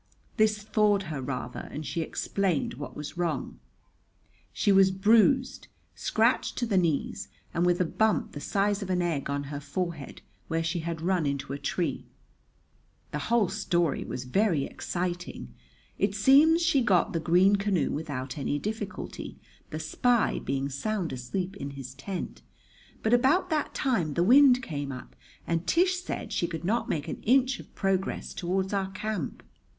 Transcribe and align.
This 0.37 0.63
thawed 0.63 1.03
her 1.13 1.21
rather, 1.21 1.69
and 1.71 1.85
she 1.85 2.01
explained 2.01 2.73
what 2.73 2.95
was 2.95 3.19
wrong. 3.19 3.59
She 4.51 4.71
was 4.71 4.89
bruised, 4.89 5.67
scratched 5.93 6.57
to 6.57 6.65
the 6.65 6.75
knees, 6.75 7.27
and 7.53 7.67
with 7.67 7.79
a 7.79 7.85
bump 7.85 8.31
the 8.31 8.39
size 8.39 8.81
of 8.81 8.89
an 8.89 9.03
egg 9.03 9.29
on 9.29 9.43
her 9.53 9.59
forehead, 9.59 10.23
where 10.47 10.63
she 10.63 10.79
had 10.79 11.03
run 11.03 11.27
into 11.27 11.53
a 11.53 11.59
tree. 11.59 12.07
The 13.11 13.19
whole 13.29 13.47
story 13.47 14.03
was 14.03 14.23
very 14.23 14.65
exciting. 14.65 15.53
It 15.99 16.15
seems 16.15 16.63
she 16.63 16.81
got 16.81 17.13
the 17.13 17.19
green 17.19 17.57
canoe 17.57 17.91
without 17.91 18.39
any 18.39 18.57
difficulty, 18.57 19.37
the 19.69 19.79
spy 19.79 20.39
being 20.39 20.67
sound 20.69 21.13
asleep 21.13 21.55
in 21.57 21.69
his 21.77 21.93
tent; 21.93 22.41
but 23.03 23.13
about 23.13 23.51
that 23.51 23.75
time 23.75 24.15
the 24.15 24.23
wind 24.23 24.63
came 24.63 24.91
up 24.91 25.15
and 25.45 25.67
Tish 25.67 26.01
said 26.01 26.33
she 26.33 26.47
could 26.47 26.65
not 26.65 26.89
make 26.89 27.07
an 27.07 27.21
inch 27.21 27.59
of 27.59 27.75
progress 27.75 28.33
toward 28.33 28.73
our 28.73 28.89
camp. 28.93 29.43